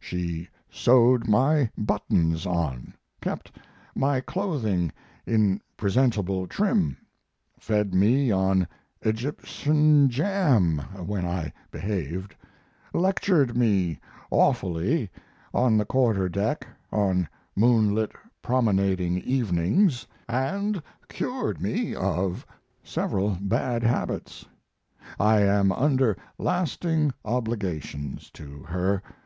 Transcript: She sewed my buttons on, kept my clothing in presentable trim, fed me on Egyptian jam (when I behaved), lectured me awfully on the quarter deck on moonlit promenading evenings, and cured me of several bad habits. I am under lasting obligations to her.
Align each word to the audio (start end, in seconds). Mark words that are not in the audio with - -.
She 0.00 0.48
sewed 0.70 1.28
my 1.28 1.68
buttons 1.76 2.46
on, 2.46 2.94
kept 3.20 3.54
my 3.94 4.22
clothing 4.22 4.90
in 5.26 5.60
presentable 5.76 6.46
trim, 6.46 6.96
fed 7.60 7.92
me 7.94 8.30
on 8.30 8.66
Egyptian 9.02 10.08
jam 10.08 10.78
(when 11.04 11.26
I 11.26 11.52
behaved), 11.70 12.34
lectured 12.94 13.54
me 13.54 13.98
awfully 14.30 15.10
on 15.52 15.76
the 15.76 15.84
quarter 15.84 16.26
deck 16.26 16.66
on 16.90 17.28
moonlit 17.54 18.12
promenading 18.40 19.18
evenings, 19.18 20.06
and 20.26 20.82
cured 21.08 21.60
me 21.60 21.94
of 21.94 22.46
several 22.82 23.36
bad 23.42 23.82
habits. 23.82 24.46
I 25.20 25.40
am 25.42 25.70
under 25.70 26.16
lasting 26.38 27.12
obligations 27.26 28.30
to 28.30 28.60
her. 28.62 29.02